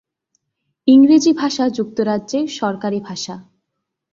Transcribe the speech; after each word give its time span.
ইংরেজি 0.87 1.31
ভাষা 1.33 1.65
যুক্তরাজ্যের 1.69 2.45
সরকারি 2.51 2.99
ভাষা। 2.99 3.35